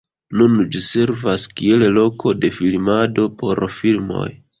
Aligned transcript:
Nun 0.39 0.53
ĝi 0.75 0.79
servas 0.85 1.45
kiel 1.59 1.85
loko 1.97 2.33
de 2.45 2.51
filmado 2.55 3.27
por 3.43 3.63
filmoj. 3.81 4.27